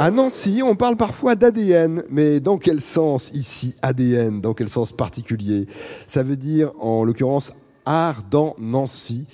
[0.00, 4.92] à Nancy, on parle parfois d'ADN, mais dans quel sens ici ADN Dans quel sens
[4.92, 5.66] particulier?
[6.06, 7.52] Ça veut dire, en l'occurrence,
[7.84, 9.26] art dans Nancy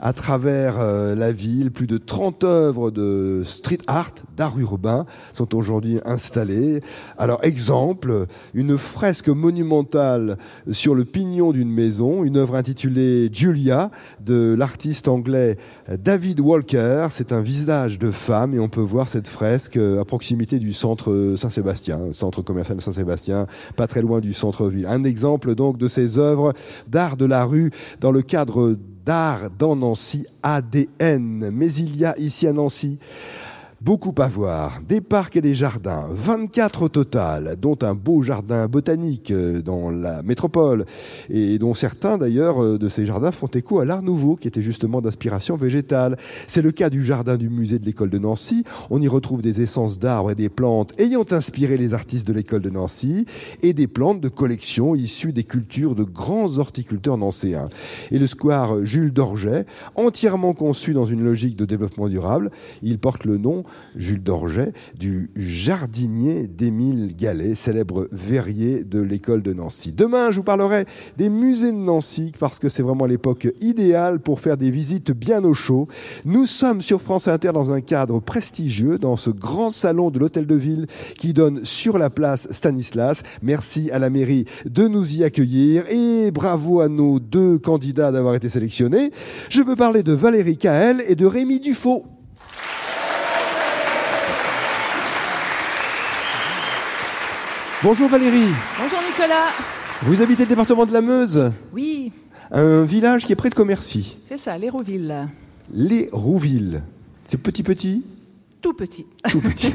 [0.00, 1.70] à travers euh, la ville.
[1.70, 6.80] Plus de 30 œuvres de street art, d'art urbain, sont aujourd'hui installées.
[7.18, 10.38] Alors, exemple, une fresque monumentale
[10.70, 15.56] sur le pignon d'une maison, une œuvre intitulée Julia de l'artiste anglais
[15.88, 17.08] David Walker.
[17.10, 20.72] C'est un visage de femme et on peut voir cette fresque euh, à proximité du
[20.72, 23.46] centre Saint-Sébastien, centre commercial de Saint-Sébastien,
[23.76, 24.86] pas très loin du centre-ville.
[24.86, 26.52] Un exemple donc de ces œuvres
[26.88, 27.70] d'art de la rue
[28.00, 31.50] dans le cadre d'art dans Nancy, ADN.
[31.50, 32.98] Mais il y a ici à Nancy
[33.84, 38.68] Beaucoup à voir, des parcs et des jardins, 24 au total, dont un beau jardin
[38.68, 40.84] botanique euh, dans la métropole,
[41.28, 44.62] et dont certains d'ailleurs euh, de ces jardins font écho à l'art nouveau, qui était
[44.62, 46.16] justement d'inspiration végétale.
[46.46, 48.62] C'est le cas du jardin du musée de l'école de Nancy.
[48.90, 52.62] On y retrouve des essences d'arbres et des plantes ayant inspiré les artistes de l'école
[52.62, 53.26] de Nancy,
[53.64, 57.68] et des plantes de collection issues des cultures de grands horticulteurs nancéens.
[58.12, 59.66] Et le square Jules Dorget,
[59.96, 62.52] entièrement conçu dans une logique de développement durable,
[62.84, 63.64] il porte le nom
[63.96, 69.92] Jules Dorget, du jardinier d'Émile Gallet, célèbre verrier de l'école de Nancy.
[69.92, 70.86] Demain, je vous parlerai
[71.18, 75.44] des musées de Nancy, parce que c'est vraiment l'époque idéale pour faire des visites bien
[75.44, 75.88] au chaud.
[76.24, 80.46] Nous sommes sur France Inter dans un cadre prestigieux, dans ce grand salon de l'hôtel
[80.46, 80.86] de ville
[81.18, 83.22] qui donne sur la place Stanislas.
[83.42, 88.34] Merci à la mairie de nous y accueillir et bravo à nos deux candidats d'avoir
[88.34, 89.10] été sélectionnés.
[89.48, 92.04] Je veux parler de Valérie Kael et de Rémi Dufaux.
[97.82, 98.52] Bonjour Valérie.
[98.78, 99.48] Bonjour Nicolas.
[100.02, 102.12] Vous habitez le département de la Meuse Oui.
[102.52, 104.16] Un village qui est près de Commercy.
[104.28, 105.12] C'est ça, les Rouvilles.
[105.72, 106.80] Les Rouvilles.
[107.24, 108.04] C'est petit petit
[108.62, 109.06] tout petit.
[109.28, 109.72] Tout petit.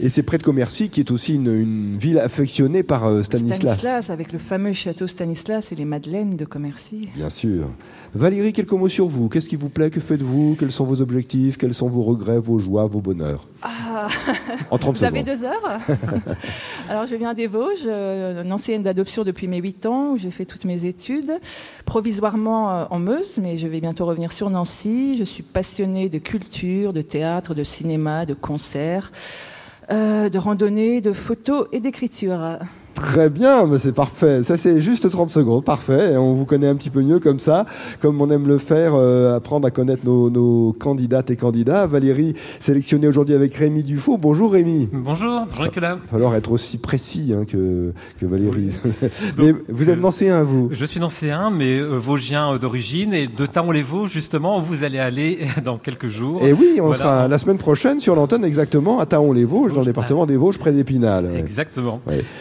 [0.00, 3.58] et c'est près de Commercy, qui est aussi une, ville affectionnée par euh, Stanislas.
[3.58, 7.10] Stanislas, avec le fameux château Stanislas et les Madeleines de Commercy.
[7.14, 7.68] Bien sûr.
[8.14, 9.28] Valérie, quelques mots sur vous.
[9.28, 9.90] Qu'est-ce qui vous plaît?
[9.90, 10.56] Que faites-vous?
[10.58, 11.58] Quels sont vos objectifs?
[11.58, 13.46] Quels sont vos regrets, vos joies, vos bonheurs?
[13.62, 14.08] Ah.
[14.70, 15.78] En 30 Vous avez deux heures?
[16.88, 20.30] Alors, je viens des Vosges, euh, une ancienne d'adoption depuis mes 8 ans, où j'ai
[20.30, 21.32] fait toutes mes études,
[21.84, 25.18] provisoirement euh, en Meuse, mais je vais bientôt revenir sur Nancy.
[25.18, 29.10] Je suis passionnée de culture, de théâtre, de cinéma cinéma, de concerts,
[29.90, 32.58] euh, de randonnée, de photos et d'écriture.
[32.94, 34.42] Très bien, mais c'est parfait.
[34.42, 35.64] Ça, c'est juste 30 secondes.
[35.64, 36.12] Parfait.
[36.12, 37.66] Et on vous connaît un petit peu mieux comme ça,
[38.00, 41.86] comme on aime le faire, euh, apprendre à connaître nos, candidates et candidats.
[41.86, 44.18] Valérie, sélectionnée aujourd'hui avec Rémi Dufaux.
[44.18, 44.88] Bonjour Rémi.
[44.92, 45.96] Bonjour, bonjour Nicolas.
[45.98, 48.70] Il va falloir être aussi précis hein, que, que Valérie.
[49.68, 53.14] vous êtes nancéen, vous Je suis nancéen, mais euh, vosgien euh, d'origine.
[53.14, 56.42] Et de Taon-les-Vosges, justement, où vous allez aller dans quelques jours.
[56.42, 60.26] Et oui, on sera la semaine prochaine sur l'antenne exactement à Taon-les-Vosges, dans le département
[60.26, 61.30] des Vosges, près d'Épinal.
[61.36, 62.00] Exactement.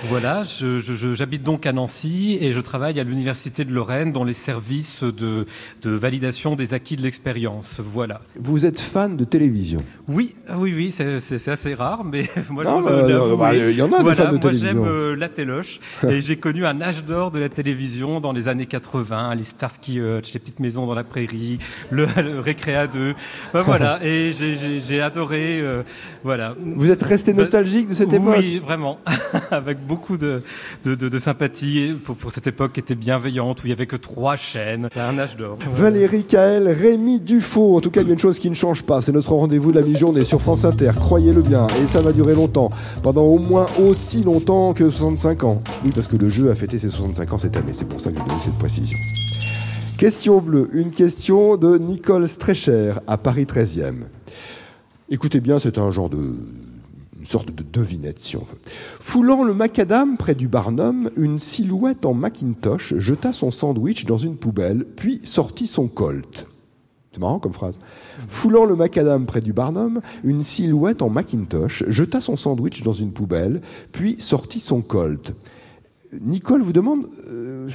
[0.09, 5.03] Voilà j'habite donc à Nancy et je travaille à l'Université de Lorraine dans les services
[5.03, 5.45] de,
[5.81, 7.81] de validation des acquis de l'expérience.
[7.83, 8.21] Voilà.
[8.35, 9.81] Vous êtes fan de télévision?
[10.07, 14.03] Oui, oui, oui, c'est assez rare, mais moi non, je bah, Il y en a
[14.03, 17.39] des fans de moi j'aime euh, la téloche et j'ai connu un âge d'or de
[17.39, 21.59] la télévision dans les années 80, les Starsky Hutch, les petites maisons dans la prairie,
[21.89, 22.05] le,
[22.39, 23.13] Récréa 2.
[23.53, 25.59] Ben, voilà, et j'ai adoré.
[25.59, 25.83] Euh,
[26.23, 26.55] voilà.
[26.59, 28.35] Vous êtes resté nostalgique de cette époque?
[28.37, 28.99] Oui, vraiment,
[29.51, 30.30] avec beaucoup de,
[30.85, 34.89] de, sympathie pour, cette époque qui était bienveillante, où il n'y avait que trois chaînes,
[34.95, 35.57] un âge d'or.
[35.71, 37.77] Valérie Kael, Rémi Dufaux.
[37.77, 39.71] En tout cas, il y a une chose qui ne change pas, c'est notre rendez-vous
[39.71, 40.91] de la mi-journée sur France Inter.
[40.95, 42.69] Croyez-le bien, et ça va durer longtemps,
[43.03, 45.61] pendant au moins aussi longtemps que 65 ans.
[45.83, 48.11] Oui, parce que le jeu a fêté ses 65 ans cette année, c'est pour ça
[48.11, 48.97] que je donne cette précision.
[49.97, 53.97] Question bleue, une question de Nicole Strecher à Paris 13e.
[55.11, 56.33] Écoutez bien, c'est un genre de
[57.21, 58.57] une sorte de devinette si on veut.
[58.99, 64.37] Foulant le macadam près du Barnum, une silhouette en Macintosh jeta son sandwich dans une
[64.37, 66.47] poubelle, puis sortit son colt.
[67.11, 67.77] C'est marrant comme phrase.
[68.27, 73.11] Foulant le macadam près du Barnum, une silhouette en Macintosh jeta son sandwich dans une
[73.11, 75.35] poubelle, puis sortit son colt.
[76.19, 77.69] Nicole vous demande euh,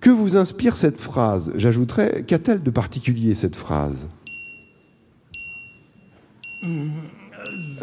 [0.00, 1.50] que vous inspire cette phrase?
[1.56, 4.06] J'ajouterais, qu'a-t-elle de particulier cette phrase?
[6.62, 7.17] Mmh.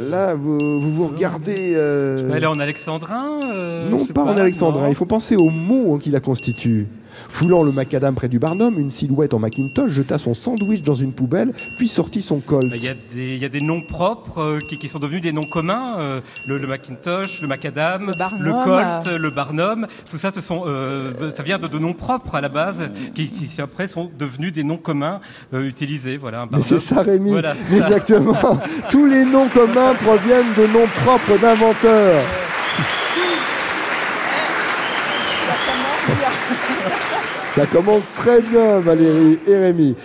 [0.09, 1.73] Là, vous vous, vous regardez.
[1.75, 4.83] euh, Elle est en alexandrin euh, non, pas, en alexandrin.
[4.83, 4.89] non.
[4.89, 6.87] Il faut penser aux mots hein, qui la constituent.
[7.29, 11.11] Foulant le macadam près du Barnum, une silhouette en Macintosh jeta son sandwich dans une
[11.13, 12.71] poubelle, puis sortit son Colt.
[12.75, 15.21] Il y, a des, il y a des noms propres euh, qui, qui sont devenus
[15.21, 15.97] des noms communs.
[15.97, 19.87] euh, le, le Macintosh, le Macadam, Le Barnum, le Colt, le Barnum.
[20.09, 23.27] Tout ça, ce sont, euh, ça vient de, de noms propres à la base, qui,
[23.27, 25.19] qui après sont devenus des noms communs
[25.53, 26.17] euh, utilisés.
[26.17, 27.31] Voilà, un Mais c'est ça, Rémi.
[27.31, 27.75] Voilà, ça.
[27.75, 28.59] Exactement.
[28.89, 32.21] Tous les noms communs proviennent de noms propres d'inventeurs.
[37.51, 39.95] Ça commence très bien, Valérie et Rémi.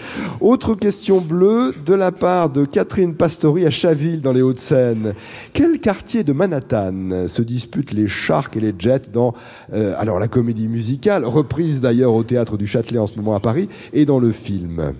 [0.40, 5.14] Autre question bleue de la part de Catherine Pastori à Chaville, dans les Hauts-de-Seine.
[5.52, 9.34] Quel quartier de Manhattan se disputent les Sharks et les Jets dans
[9.74, 13.40] euh, alors la comédie musicale, reprise d'ailleurs au théâtre du Châtelet en ce moment à
[13.40, 14.92] Paris, et dans le film?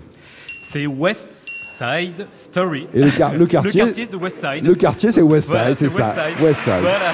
[0.61, 2.85] C'est West Side Story.
[2.93, 4.07] Et le, quar- le quartier, le quartier?
[4.07, 4.65] de West Side.
[4.65, 5.95] le quartier, c'est West Side, Voilà, c'est ça.
[6.05, 6.43] West Side.
[6.45, 6.73] West Side.
[6.81, 7.11] Voilà.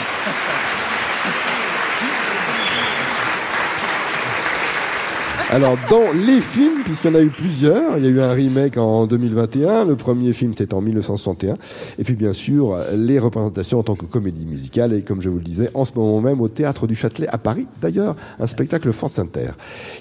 [5.49, 8.33] Alors, dans les films, puisqu'il y en a eu plusieurs, il y a eu un
[8.33, 11.53] remake en 2021, le premier film c'était en 1961,
[11.97, 15.37] et puis bien sûr, les représentations en tant que comédie musicale, et comme je vous
[15.37, 18.91] le disais, en ce moment même au Théâtre du Châtelet à Paris, d'ailleurs, un spectacle
[18.91, 19.51] France Inter.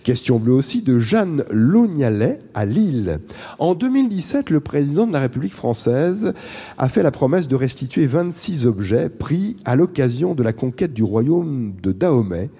[0.02, 3.20] Question bleue aussi de Jeanne Lognalet à Lille.
[3.60, 6.34] En 2017, le président de la République française
[6.76, 11.04] a fait la promesse de restituer 26 objets pris à l'occasion de la conquête du
[11.04, 12.50] royaume de Dahomey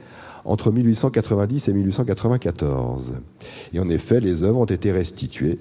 [0.47, 3.15] entre 1890 et 1894.
[3.75, 5.59] Et en effet, les œuvres ont été restituées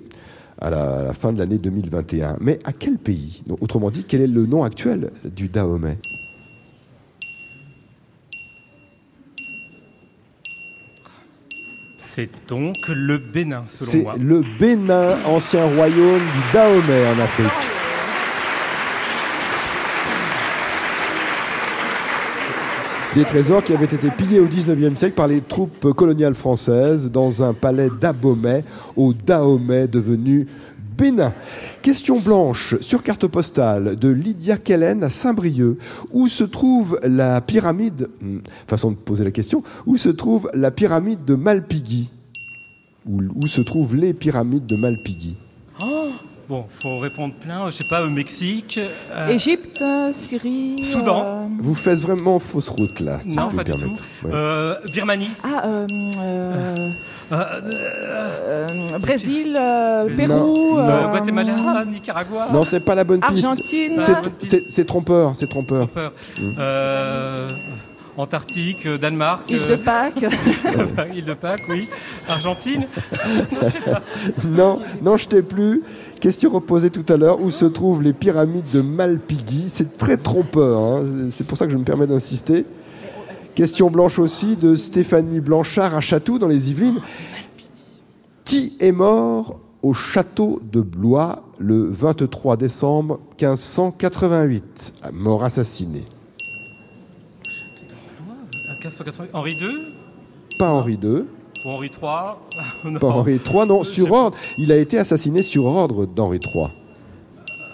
[0.59, 2.37] à la, à la fin de l'année 2021.
[2.39, 3.43] Mais à quel pays?
[3.47, 5.97] Donc, Autrement dit, quel est le nom actuel du Dahomey?
[11.97, 14.15] C'est donc le Bénin, selon C'est moi.
[14.17, 17.74] le Bénin, ancien royaume du Dahomey en Afrique.
[23.15, 27.43] Des trésors qui avaient été pillés au 19e siècle par les troupes coloniales françaises dans
[27.43, 28.65] un palais d'Abomey
[28.97, 30.47] au Dahomey devenu
[30.97, 31.31] Bénin.
[31.81, 35.77] Question blanche sur carte postale de Lydia Kellen à Saint-Brieuc.
[36.11, 40.71] Où se trouve la pyramide, hmm, façon de poser la question, où se trouve la
[40.71, 42.09] pyramide de Malpighi?
[43.05, 45.37] Où, où se trouvent les pyramides de Malpighi?
[46.47, 47.65] Bon, faut répondre plein.
[47.71, 48.79] Je sais pas, au Mexique.
[49.11, 50.75] euh, Égypte, euh, Syrie.
[50.83, 51.23] Soudan.
[51.25, 53.97] euh, Vous faites vraiment fausse route là, si non, pas me du tout.
[54.23, 54.31] Ouais.
[54.31, 55.31] Euh, Birmanie.
[55.43, 55.87] Ah, euh,
[56.19, 56.75] euh,
[57.31, 60.87] Euh, euh, Brésil, euh, Non, Pérou, non.
[60.87, 62.47] euh, Guatemala, Nicaragua.
[62.53, 63.43] Non, ce n'est pas la bonne piste.
[63.45, 63.93] Argentine.
[63.97, 64.13] C'est-
[64.43, 65.87] C'est c'est trompeur, c'est trompeur.
[65.89, 66.13] Peur.
[68.17, 70.23] Antarctique, euh, Danemark, Île de Pâques.
[70.23, 71.87] euh, île de Pâques, oui.
[72.29, 72.87] Argentine.
[74.47, 75.83] Non, non, je t'ai plus.
[76.21, 77.41] Question reposée tout à l'heure.
[77.41, 79.65] Où se trouvent les pyramides de Malpighi?
[79.67, 80.79] C'est très trompeur.
[80.79, 81.03] hein.
[81.31, 82.65] C'est pour ça que je me permets d'insister.
[83.53, 86.99] Question blanche aussi de Stéphanie Blanchard à Château dans les Yvelines.
[88.45, 96.03] Qui est mort au château de Blois le 23 décembre 1588 Mort assassiné.
[98.85, 99.27] À 1580.
[99.33, 99.67] Henri II
[100.59, 101.23] Pas Henri II,
[101.65, 102.11] ou Henri III
[102.91, 102.99] Non.
[102.99, 104.37] pas Henri III, non, sur ordre.
[104.57, 106.65] Il a été assassiné sur ordre d'Henri III.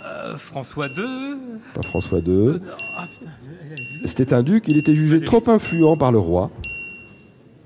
[0.05, 1.35] Euh, François II
[1.73, 2.29] Pas François II.
[2.29, 2.59] Euh, non.
[2.97, 3.31] Ah, putain.
[4.05, 5.25] C'était un duc, il était jugé Valérie.
[5.41, 6.49] trop influent par le roi.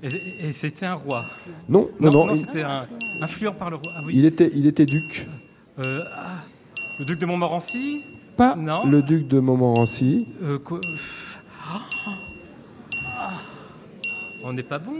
[0.02, 0.08] Et,
[0.48, 1.24] et c'était un roi.
[1.68, 2.84] Non, non, non, il, c'était un
[3.22, 3.92] influent par le roi.
[3.96, 4.12] Ah oui.
[4.16, 5.26] il était, il était duc.
[5.84, 6.42] Euh, ah,
[6.98, 8.02] le duc de Montmorency?
[8.36, 8.84] Pas Non.
[8.86, 10.28] le duc de Montmorency.
[10.64, 10.80] Quoi-.
[14.48, 14.92] On n'est pas bon.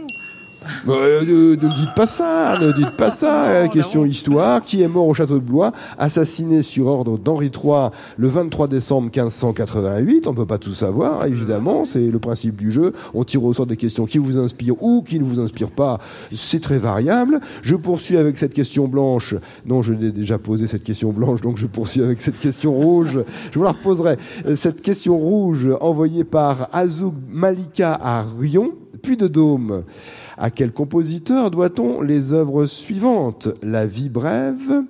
[0.89, 3.45] Euh, ne, ne dites pas ça, ne dites pas ça.
[3.45, 4.61] Non, la question histoire.
[4.61, 9.03] Qui est mort au château de Blois, assassiné sur ordre d'Henri III le 23 décembre
[9.03, 11.85] 1588 On ne peut pas tout savoir, évidemment.
[11.85, 12.91] C'est le principe du jeu.
[13.13, 15.99] On tire au sort des questions qui vous inspirent ou qui ne vous inspirent pas.
[16.33, 17.39] C'est très variable.
[17.61, 19.35] Je poursuis avec cette question blanche.
[19.65, 23.19] Non, je l'ai déjà posé cette question blanche, donc je poursuis avec cette question rouge.
[23.51, 24.17] Je vous la reposerai.
[24.45, 29.83] Euh, Cette question rouge envoyée par Azouk Malika à Rion, puis de Dôme.
[30.39, 33.49] À quel compositeur doit-on les œuvres suivantes?
[33.63, 34.83] La vie brève,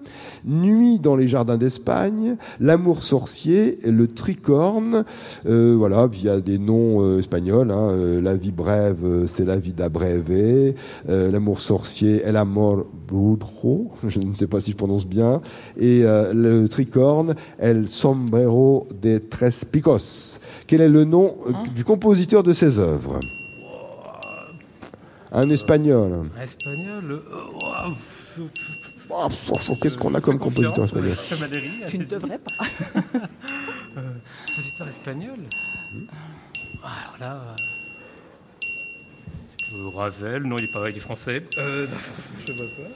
[0.45, 5.05] Nuit dans les jardins d'Espagne, L'amour sorcier, Le tricorne.
[5.47, 7.71] Euh, voilà, il y a des noms euh, espagnols.
[7.71, 7.91] hein.
[7.91, 10.73] Euh, la vie brève, c'est la vie breve.
[11.07, 13.91] L'amour sorcier, El amor brudro.
[14.07, 15.41] Je ne sais pas si je prononce bien.
[15.79, 20.39] Et le tricorne, El sombrero de tres picos.
[20.67, 23.19] Quel est le nom euh, du compositeur de ces œuvres?
[25.31, 26.29] Un espagnol.
[26.41, 27.11] Espagnol.
[27.11, 27.93] euh,
[29.09, 32.65] oh, Qu'est-ce qu'on a comme fais compositeur espagnol euh, Tu ne devrais pas.
[34.47, 35.39] compositeur espagnol
[36.83, 37.55] ah, Alors là.
[39.73, 41.43] Euh, Ravel, non, il est pas, il est français.
[41.57, 41.97] Euh, non,
[42.47, 42.91] je vois pas.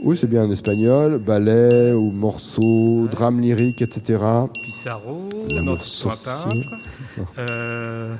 [0.00, 4.22] Oui, c'est bien un espagnol, ballet ou morceau, drame lyrique, etc.
[4.62, 6.74] Pissarro, L'amour un peintre.
[7.38, 8.14] Euh...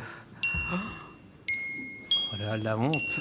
[2.36, 3.20] Voilà, la honte.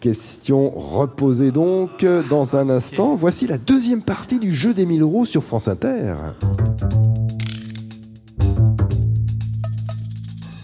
[0.00, 3.14] Question reposée donc dans un instant.
[3.14, 6.14] Voici la deuxième partie du jeu des 1000 euros sur France Inter.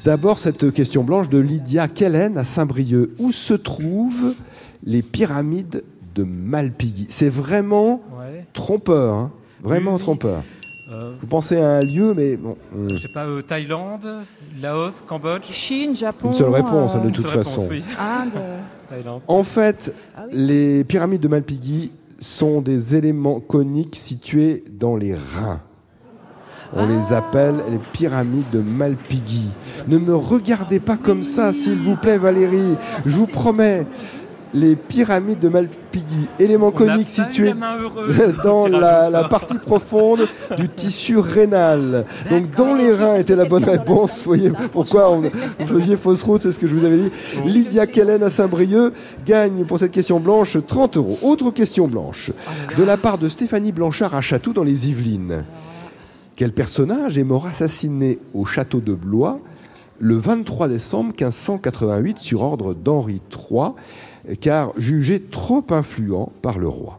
[0.04, 3.10] D'abord, cette question blanche de Lydia Kellen à Saint-Brieuc.
[3.18, 4.34] Où se trouvent
[4.84, 5.82] les pyramides
[6.14, 7.06] de Malpighi?
[7.10, 8.46] C'est vraiment Ouais.
[8.52, 10.44] trompeur, hein vraiment Oui, trompeur.
[10.88, 14.06] Vous pensez à un lieu, mais bon, hum, je sais pas, euh, Thaïlande,
[14.62, 15.46] Laos, Cambodge.
[15.50, 16.28] Chine, Japon.
[16.28, 17.62] une seule réponse hein, de euh, toute façon.
[17.62, 17.82] réponse, oui.
[17.98, 18.30] Inde.
[18.88, 19.20] Thaïlande.
[19.26, 20.32] En fait, Ah oui.
[20.36, 21.90] les pyramides de Malpighi
[22.20, 25.60] sont des éléments coniques situés dans les reins.
[26.72, 29.50] On les appelle les pyramides de Malpighi.
[29.88, 32.76] Ne me regardez pas comme ça, s'il vous plaît, Valérie.
[33.04, 33.86] Je vous promets.
[34.54, 42.04] Les pyramides de Malpighi, la main heureuse dans la, partie profonde du tissu rénal.
[42.30, 44.18] Donc dans les reins était la bonne réponse.
[44.18, 47.10] Vous voyez pourquoi on, vous faisiez fausse route, c'est ce que je vous avais dit.
[47.44, 48.92] Lydia Kellen à Saint-Brieuc
[49.26, 51.18] gagne pour cette question blanche 30 euros.
[51.22, 52.30] Autre question blanche
[52.76, 55.44] de la part de Stéphanie Blanchard à Château dans les Yvelines.
[56.36, 59.40] Quel personnage est mort assassiné au château de Blois
[59.98, 63.70] le 23 décembre 1588 sur ordre d'Henri III,
[64.40, 66.98] car jugé trop influent par le roi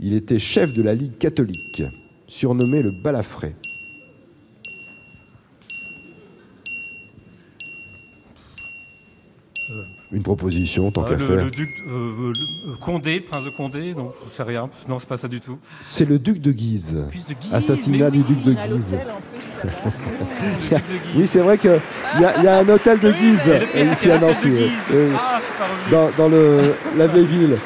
[0.00, 1.82] Il était chef de la Ligue catholique,
[2.26, 3.54] surnommé le balafré.
[10.14, 11.44] Une proposition, tant Ah, qu'à faire.
[11.44, 12.32] le duc euh,
[12.66, 14.68] le- euh, Condé, prince de Condé, non, je sais rien.
[14.86, 15.58] Non, c'est pas ça du tout.
[15.80, 16.94] C'est le duc de Guise.
[17.28, 17.54] De Guise.
[17.54, 18.96] Assassinat mais du oui, duc de Guise.
[19.62, 19.70] plus.
[21.16, 23.84] Oui, c'est vrai qu'il y, a- il y a un hôtel de Oui, Guise pire,
[23.92, 24.48] ici c'est à Nancy.
[24.48, 24.70] oui.
[24.92, 24.96] Oui.
[25.16, 25.90] Ah, c'est pas revenu.
[26.16, 27.56] dans, dans le, la vieille ville.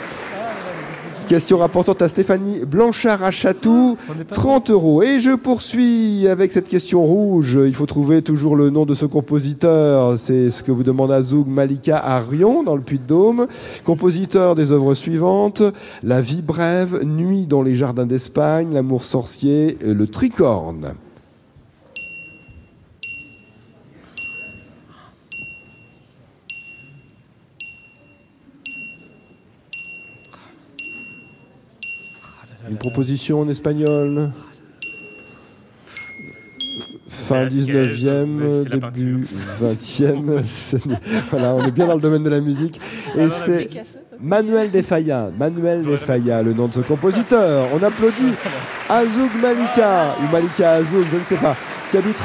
[1.28, 5.02] Question rapportante à Stéphanie Blanchard à Chatou, On n'est pas 30 euros.
[5.02, 7.58] Et je poursuis avec cette question rouge.
[7.66, 10.20] Il faut trouver toujours le nom de ce compositeur.
[10.20, 13.48] C'est ce que vous demande Azoug Malika à Rion, dans le Puy-de-Dôme.
[13.84, 15.62] Compositeur des œuvres suivantes
[16.04, 20.94] La vie brève, Nuit dans les jardins d'Espagne, L'amour sorcier, Le tricorne.
[32.86, 34.30] Une proposition en espagnol
[37.08, 39.24] Fin Velasquez, 19e, mais c'est la début
[39.60, 40.42] 20e.
[40.46, 40.78] C'est-
[41.32, 42.80] voilà, on est bien dans le domaine de la musique.
[43.18, 43.68] Et c'est
[44.20, 45.30] Manuel de Falla.
[45.36, 47.66] Manuel de Falla, le nom de ce compositeur.
[47.74, 48.34] On applaudit
[48.88, 51.56] Azoug Malika, ou Malika Azoug, je ne sais pas,
[51.90, 52.16] qui habite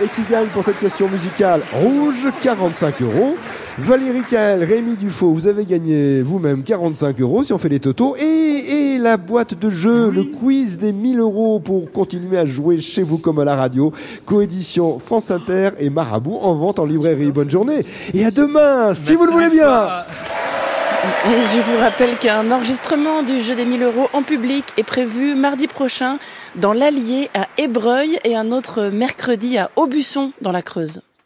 [0.00, 3.36] et qui gagne pour cette question musicale rouge 45 euros.
[3.78, 8.14] Valérie Kael, Rémi Dufaux, vous avez gagné vous-même 45 euros si on fait les totaux.
[8.16, 12.78] Et, et la boîte de jeu, le quiz des 1000 euros pour continuer à jouer
[12.78, 13.92] chez vous comme à la radio.
[14.24, 17.30] Coédition France Inter et Marabout en vente en librairie.
[17.32, 19.88] Bonne journée et à demain, si vous le voulez bien.
[21.26, 25.34] Et je vous rappelle qu'un enregistrement du jeu des 1000 euros en public est prévu
[25.34, 26.18] mardi prochain
[26.56, 31.02] dans l'Allier à Ébreuil et un autre mercredi à Aubusson dans la Creuse.